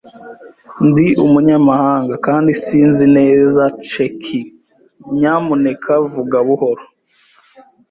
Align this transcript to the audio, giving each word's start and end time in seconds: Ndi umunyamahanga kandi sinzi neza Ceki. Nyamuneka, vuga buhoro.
Ndi 0.87 1.07
umunyamahanga 1.25 2.13
kandi 2.25 2.51
sinzi 2.63 3.05
neza 3.17 3.61
Ceki. 3.89 4.39
Nyamuneka, 5.19 5.91
vuga 6.13 6.37
buhoro. 6.47 6.83